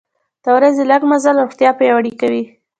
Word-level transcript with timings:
د 0.43 0.45
ورځې 0.57 0.83
لږه 0.91 1.05
مزل 1.11 1.35
روغتیا 1.41 1.69
پیاوړې 1.79 2.13
کوي. 2.21 2.43